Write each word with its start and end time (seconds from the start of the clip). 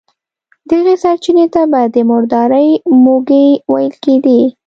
دغې 0.69 0.95
سرچينې 1.03 1.45
ته 1.53 1.61
به 1.71 1.81
د 1.95 1.97
مردارۍ 2.09 2.69
موږی 3.03 3.45
ويل 3.71 3.93
کېدی. 4.03 4.39